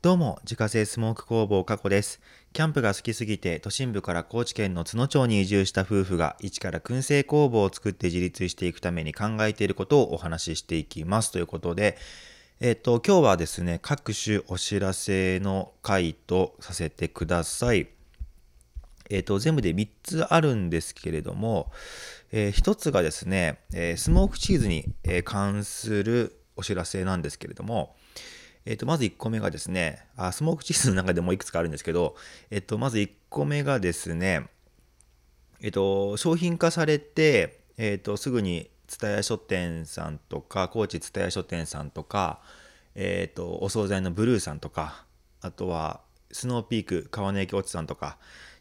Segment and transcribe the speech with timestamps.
[0.00, 2.20] どうも、自家製スモーク工房加古です。
[2.52, 11.32] キャンプが好きすぎて、都心部から高知県の津野町に移住した夫婦が、一から燻製工房を作って自立していくために考えていることをお話ししていきます。
[11.32, 11.98] ということで、
[12.60, 17.88] えっと、今日はですね、各種お知らせの回とさせてください。
[19.10, 21.72] えっと、全部で3つあるんですけれども、
[22.30, 24.94] えー、1つがですね、えー、スモークチーズに
[25.24, 27.96] 関するお知らせなんですけれども、
[28.68, 32.16] えっ、と、まず1個目がですね、あ、スモークチーズの中でもいくつかあるんですけど、
[32.50, 34.46] えっ、と、まず1個目がですね、
[35.62, 42.42] えっ、と、商品化されて、えっ、と、すぐに蔦屋書店さんとか、高知蔦屋書店さんとか、
[42.94, 45.06] えっ、と、お惣菜のブルーさんとか、
[45.40, 48.18] あとは、スノーピーク川根駅落ちさんとか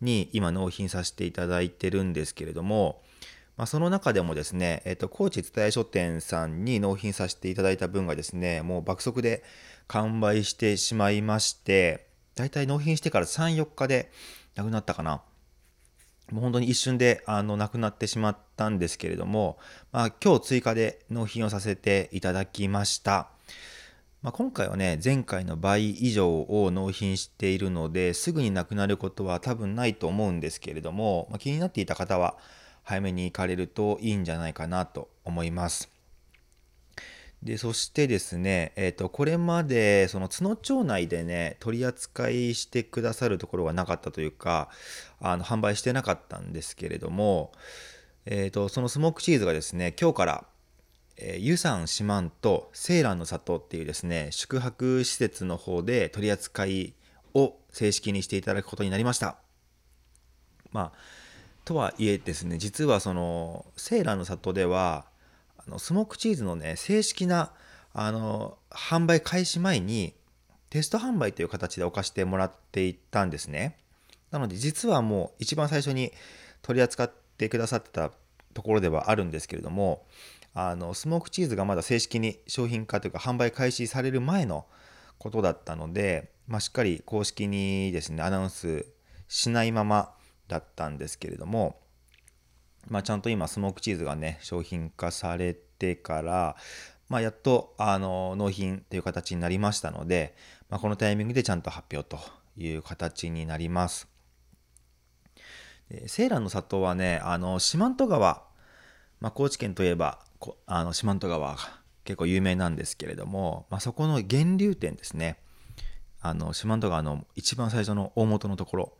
[0.00, 3.02] に今納品させていただいてるんですけれども、
[3.58, 9.44] まあ、その中でもですね、えっ、と、高知蔦屋書店さんに納品させていただいた分がですね、もう爆速で
[9.90, 14.12] 完売してしまいまして、だいたい納品してから3、4日で
[14.54, 15.22] なくなったかな。
[16.30, 19.58] もう本当に一瞬であのなくなってしまったんですけれども、
[19.90, 23.30] まあ、今日追加で納品をさせていただきました。
[24.22, 32.36] まあ、今回はね、前回の倍以上を納品しているので、すぐになくなることは多分ないと思うんですけれども、まあ、気になっていた方は
[32.84, 35.99] 早めに行かれるといいんじゃないかなと思います。
[37.42, 44.68] で、そしてですね、えっ、ー、と、これまで、その角町内でね、取り扱いしてくださるところがなかったというか、
[45.20, 47.52] あの、販売してなかったんですけれども、
[48.26, 50.44] えっ、ー、と、そのスモークチーズがですね、今日から、
[51.16, 56.94] え、湯山四万とセーランの里っていうですね、宿泊施設の方で取り扱い
[57.32, 59.36] を正式にしていただくことになりました。
[60.72, 60.98] まあ、
[61.64, 65.09] とはいえですね、実はその、セーランの里では、
[65.70, 67.52] のスモークチーズのね正式な
[67.92, 70.14] あの販売開始前に
[70.68, 73.76] テスト販売という形で置かせてもらっていたんですね。
[74.30, 76.12] なので実はもう一番最初に
[76.62, 78.12] 取り扱ってくださってた
[78.54, 80.04] ところではあるんですけれども
[80.54, 84.66] あのスモークチーズがまだ正式に商品化というか販売開始される前の
[85.18, 88.86] ことだったので、まあ、しっかり公式にですねアナウンス
[89.26, 90.12] しないまま
[90.46, 91.80] だったんですけれども
[92.88, 96.56] まあ、ちゃんと今スモークチーズがね商品化されててから、
[97.08, 100.36] まあ、やっとあの納品という形になりましたので、
[100.68, 102.20] まあ、このタイミングでちゃんと発表と
[102.56, 104.08] いう形になります。
[105.88, 108.44] でセーランの里はねあの四万十川、
[109.20, 110.20] まあ、高知県といえば
[110.66, 111.58] あの四万十川が
[112.04, 115.38] 結構有名なんですけれども、まあ、そこの源流点ですね
[116.20, 118.92] あの四万十川の一番最初の大元のところ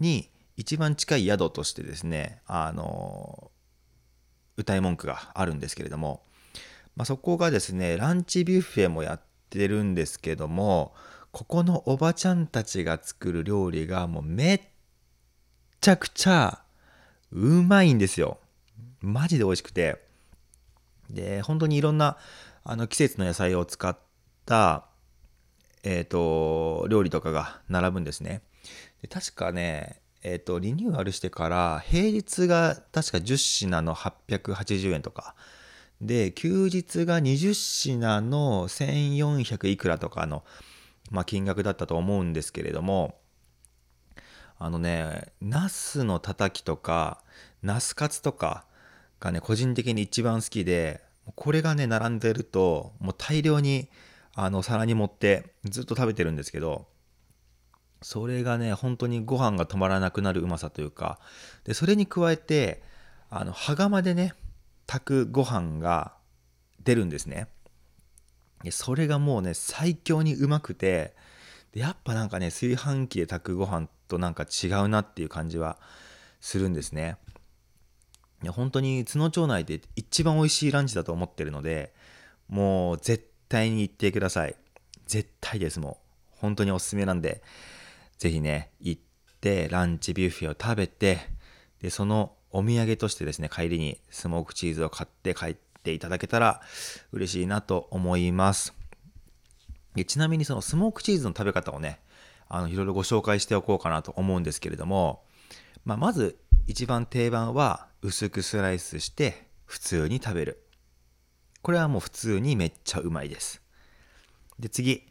[0.00, 3.52] に一番近い宿としてですね、あの、
[4.58, 6.22] 歌い文句があるんですけれども、
[6.96, 10.94] まあ、そこがですね、ランチビュッフェもやってるんですけども、
[11.30, 14.60] ここのおばちゃんたちが作る料理がもうめっ
[15.80, 16.62] ちゃくちゃ
[17.30, 18.38] うまいんですよ。
[19.00, 20.02] マジで美味しくて。
[21.08, 22.16] で、本当にいろんな
[22.64, 23.96] あの季節の野菜を使っ
[24.44, 24.86] た、
[25.84, 28.42] えっ、ー、と、料理とかが並ぶんですね。
[29.02, 35.34] で確かね、えっ、ー、と、リニューアルしてから、平日が確か10品の880円とか、
[36.00, 40.44] で、休日が20品の1400いくらとかの、
[41.10, 43.18] まあ、金額だったと思うんですけれども、
[44.58, 47.22] あのね、ナスのたたきとか、
[47.62, 48.64] ナスカツとか
[49.20, 51.00] がね、個人的に一番好きで、
[51.34, 53.88] これがね、並んでると、もう大量に、
[54.34, 56.86] あの、皿に盛ってずっと食べてるんですけど、
[58.02, 61.18] それがね、本当にご飯が止まらなくなるうまさというか、
[61.64, 62.82] で、それに加えて、
[63.30, 64.34] あの、羽釜でね、
[64.86, 66.14] 炊くご飯が
[66.82, 67.48] 出るんですね。
[68.64, 71.14] でそれがもうね、最強にうまくて、
[71.72, 75.78] でやっぱなんかね、炊飯器で炊くご飯となんか違うなっていう感じは
[76.40, 77.16] するんですね。
[78.42, 81.92] い本当に津野町内で一番美味しいランチだと思ってるので、
[82.48, 84.56] もう絶対に行ってください。
[85.06, 85.98] 絶対です、も
[86.32, 86.36] う。
[86.40, 87.42] 本当におすすめなんで、
[88.18, 89.02] ぜひね、行っ
[89.40, 91.18] てランチビュッフェを食べて、
[91.80, 96.60] で、そのお土産としてですね、帰りにスモークチーズを買って帰っていただけたら
[97.12, 98.74] 嬉しいなと思います。
[99.94, 102.00] でちなみにそのスモークチーズの食べ方をね、
[102.48, 105.24] あの、いろいろご紹介しておこうかなと思うんですけれども、
[105.84, 110.64] まあ、まず一番定番は薄くスライスして普通に食べる。
[111.62, 113.62] これはもう普通にめっちゃうまいです。
[114.58, 115.06] で、次。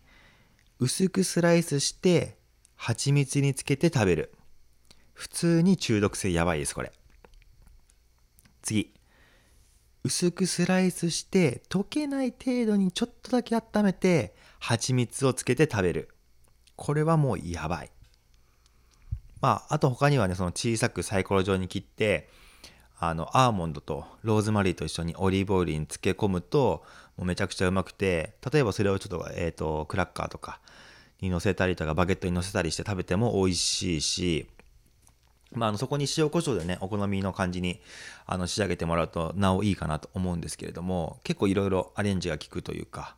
[0.80, 2.37] 薄くスライスして
[2.78, 4.34] 蜂蜜につけて食べる。
[5.14, 6.94] 普通に中毒性やばいです、これ。
[8.62, 8.94] 次。
[10.04, 16.10] 薄くスライスして溶けない程度にちょっとだけ温めて蜂蜜をつけて食べる。
[16.78, 17.92] これはもうやばい。
[19.42, 22.30] まあ、あと他にはね、その小さくサイコロ状に切って、
[23.00, 26.84] あの、アーモンドとローズマリーと一緒にオリーブオイルに漬け込むと、
[27.18, 30.60] もうめちゃくちゃうまくて、例えばそれをちょっと、えっ、ー、と、クラッカーとか
[31.22, 34.48] に乗せたりとか、バゲットに乗せたりして食べても美味しいし、
[35.54, 37.80] まあ、あのそこに塩コショウでね、お好みの感じに
[38.26, 43.16] あの仕上げてもらうとなおいいかなと思うんですけれども、結構いろいろアレンジが効くというか、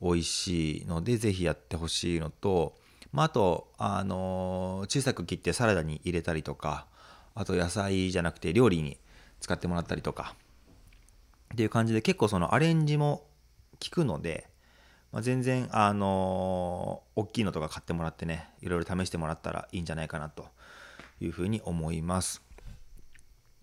[0.00, 2.74] 美味しいので、ぜひやってほしいのと、
[3.12, 6.86] まあ、あと、あの小さく切ってサラダに入れたりとか、
[7.34, 8.98] あと野菜じゃなくて料理に
[9.40, 10.34] 使ってもらったりとか、
[11.52, 13.26] っていう感じで結構そのアレンジも
[13.82, 14.48] 効くので、
[15.12, 20.46] まあ、全然、あの大きいのとか買ってもらってね、いろいろ試してもらったらいいんじゃないかなと
[21.20, 22.42] いうふうに思います。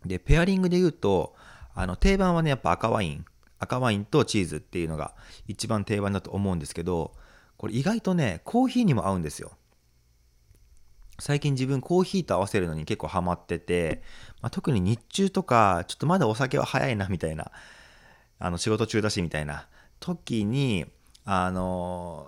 [0.06, 1.36] で、ペアリングで言うと、
[1.75, 3.25] あの定番はね、やっぱ赤ワイン。
[3.60, 5.13] 赤ワインとチーズっていうのが
[5.48, 7.13] 一番定番だと思うんですけど、
[7.57, 9.51] これ意外とね、コーヒーにも合うんですよ。
[11.19, 14.01] 最近自分コーヒーと合わせるのに結構ハマってて、
[14.42, 17.51] まあ、特に日中とか、ちょっとまだお酒は早いなみたいな、
[18.40, 19.68] あの仕事中だしみたいな
[20.00, 20.86] 時に、
[21.25, 22.27] あの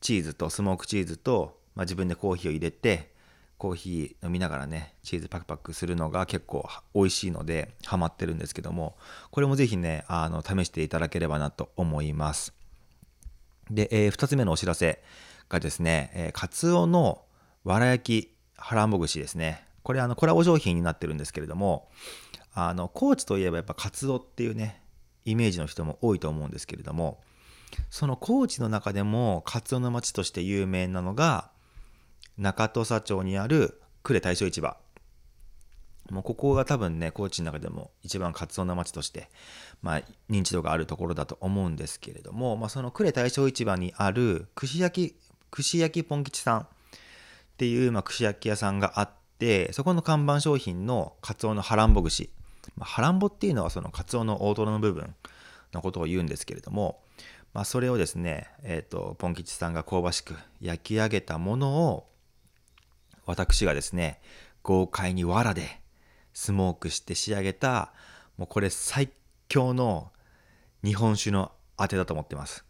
[0.00, 3.14] チーズとスモークチーズと、まあ、自分でコーヒーを入れて、
[3.58, 8.96] コーヒー飲みながらねチーズパクパクするのが結構美味しいのでハマってるんですけども
[9.30, 12.52] これもぜひねあの試していただければなと思います。
[13.70, 15.02] で、えー、2つ目のお知らせ
[15.48, 17.22] がですね、えー、カツオの
[17.64, 19.64] わら焼きハランボ串ですね。
[19.82, 21.88] これあのコラボ商品になってるんですけれども
[22.54, 24.82] あの高知といえばやっぱカツオっていうね
[25.24, 27.20] イメージの人も多いと思うんですけれども
[27.90, 31.50] その高知の中でもカツオの町として有名なのが
[32.38, 34.76] 中土佐町にある呉大正市場。
[36.10, 39.28] もうここが多分ね高知の中でも一番カツオの町として、
[39.82, 45.16] まあ、認知度があるところだと思うんですけれども、まあ、その呉大正市場にある串焼き
[45.50, 46.66] 串焼きポン吉さんっ
[47.56, 52.30] ていう、まあ、串焼き屋さんがあってそこの看板商品のカツオのハランボ串、
[52.76, 55.14] まあ、ハランボっていうのはそのカツオの大トロの部分
[55.72, 57.00] のことを言うんですけれども、
[57.56, 62.06] まあ、それをですね、えーとポン吉さんが香ばしく焼き上げたものを
[63.24, 64.20] 私がですね、
[64.62, 65.80] 豪快に藁で
[66.34, 67.94] スモークして仕上げた、
[68.36, 69.08] もうこれ最
[69.48, 70.12] 強の
[70.84, 72.66] 日本酒のあてだと思ってます。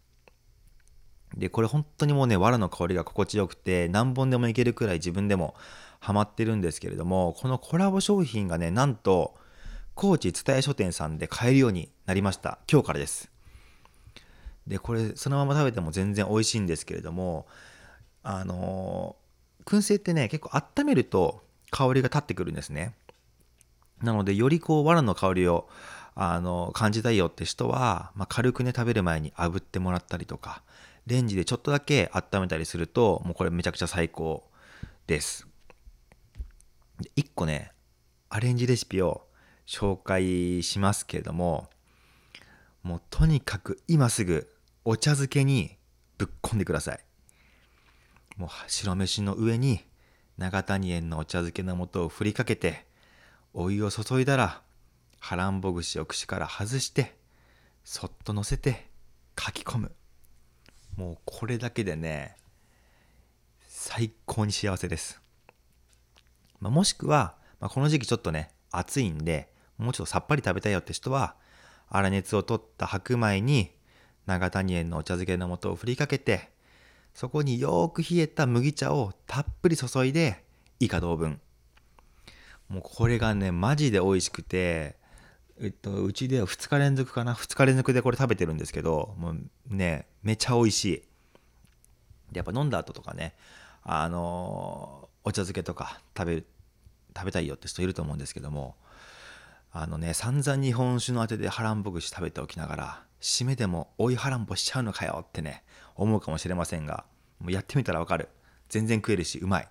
[1.35, 5.55] で、これ本当にもうね、藁の香りが心地よくて、何本でもいけるくらい自分でも
[5.99, 9.35] ハマってるんですけれども、このコラボ商品がね、なんと、
[9.95, 12.59] 高知蔦屋書店さんで買えるようになりました。
[12.71, 13.29] 今日からです。
[14.67, 17.47] で、これそのまま食べても全然美味しいんですけれども、
[18.23, 19.15] あの
[19.65, 22.93] 燻製ってね、結構温めると香りが立ってくるんですね。
[24.01, 25.67] なので、よりこう、藁の香りを
[26.15, 30.61] あの感じたいよって人は、まあ、軽くね、食べる前に炙ってもらったりとか、
[31.05, 34.43] レンジでちょっとだけ温めたりすると、もうこれめちゃくちゃ最高
[35.07, 35.47] です。
[36.99, 37.71] で1個ね、
[38.29, 39.27] アレンジレシピを
[39.65, 41.69] 紹介しますけれども、
[42.83, 44.49] もうとにかく今すぐ
[44.89, 45.75] お茶漬けに
[46.17, 46.99] ぶっこんでください。
[48.37, 49.81] もう白飯の上に
[50.37, 52.85] 長谷園のお茶漬けの素を振りかけて
[53.53, 54.61] お湯を注いだら
[55.19, 57.17] ハランボ串を串から外して
[57.83, 58.87] そっと乗せて
[59.35, 59.91] かき込む
[60.95, 62.37] もうこれだけでね
[63.67, 65.19] 最高に幸せです、
[66.61, 71.35] まあ、もしくは、まあ、この時期ちょっとね暑いんでもうちょっとさっぱり食べたいよって人は
[71.89, 73.75] 粗熱を取った白米に
[74.27, 76.49] 長谷園のお茶漬けの素を振りかけて
[77.13, 80.43] そこによく冷えた麦茶をたっぷり注いで
[80.79, 81.39] 以下同分
[82.69, 84.97] もうこれがねマジで美味しくて
[85.59, 91.03] えっとうちでは2日連続かな？2日連続でこれ食べてるんですけどもうねめちゃ美味しい。
[92.33, 93.35] やっぱ飲んだ後とかね
[93.83, 96.43] あのお茶漬けとか食べ
[97.15, 98.75] 食べたいよって人いると思うんですけども
[99.71, 105.63] あのね散々日本酒のあてでハランボ串食べておきながら締めでも追いハランボしちゃうのかよってね
[105.95, 107.05] 思うかもしれませんが、
[107.39, 108.29] もうやってみたらわかる。
[108.69, 109.67] 全然食えるし、うまい。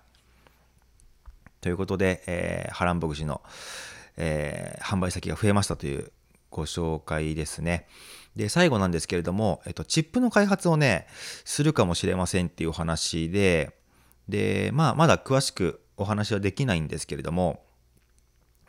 [1.61, 3.41] ということで、えー、ハランボ串の、
[4.17, 6.11] えー、販売先が増えましたという
[6.49, 7.87] ご紹介ですね。
[8.35, 11.07] で、最後なんですけれども、えっと、チップの開発をね、
[11.43, 13.75] するかもしれませんっていうお話で、
[14.29, 17.63] で、まあ、まだ詳しくお話はできないんですけれども、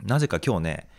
[0.03, 0.89] なぜか今日ね、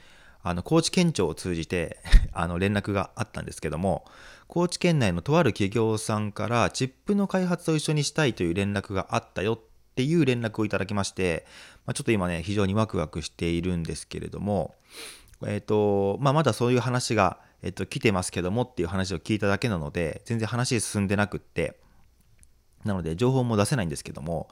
[0.42, 1.98] あの高知県庁を通じて
[2.32, 4.04] あの連絡があったんですけども
[4.46, 9.60] 高知県内のとある企業さんからチップの開発を一緒にしたいという連絡があったよっ
[9.94, 11.46] ていう連絡をいただきまして、
[11.86, 14.74] まあ、ちょっと今ね非常にワクワクしているんですけれども、
[15.46, 21.78] えーとまあ、まだそういう話が、えー、と来てますけどもっていう話を聞いただけなので全然話進んでなくって
[22.84, 24.48] なので情報も出せないんですけども、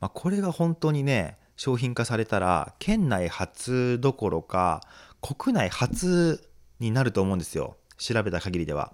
[0.00, 4.82] まあ、これが本当にね商品化されたら県内初どころか
[5.20, 6.48] 国内初
[6.78, 7.76] になると思うんですよ。
[7.98, 8.92] 調べた限りでは。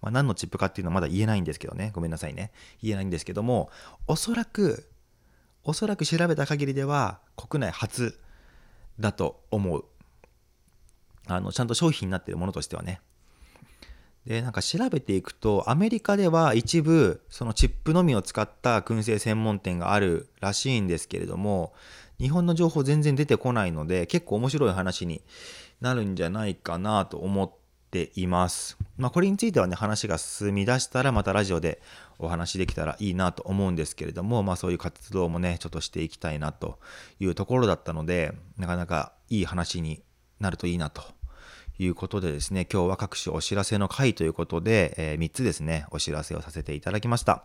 [0.00, 1.90] まあ、何のチップかっていうのはまだ言えないんですけどね。
[1.94, 2.52] ごめんなさいね。
[2.82, 3.70] 言えないんですけども
[4.06, 4.88] おそらく
[5.64, 8.18] おそらく調べた限りでは国内初
[8.98, 9.84] だと思う。
[11.26, 13.00] あのちゃんと商品になっているものとしてはね。
[14.24, 21.72] でなんか調べていくとアメリカでは一部そのチップのみを使った燻製専門店があるらしいんですけれども
[22.20, 25.22] 日本の情報全然出てこないので結構面白い話に
[25.80, 27.50] なるんじゃないかなと思っ
[27.90, 28.76] ています。
[28.96, 31.80] まあ、これについてはね話が進み出したらまたラジオで
[32.18, 36.78] お話できたらいいなと思うんですけれども、まあ、そういう活動もねちょっとしていきたいなと
[37.20, 40.02] いうところだったのでなかなかいい話に
[40.40, 41.02] なるといいなと
[41.78, 47.44] いうことでですね今日は各種お知らせの回ということで、えー、3つですねお知らせをさせていただきました。